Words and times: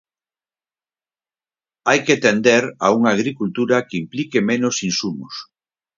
Hai 1.87 1.99
que 2.05 2.19
tender 2.25 2.63
a 2.85 2.87
unha 2.97 3.13
agricultura 3.17 3.85
que 3.87 3.99
implique 4.03 4.39
menos 4.51 4.75
insumos. 4.89 5.33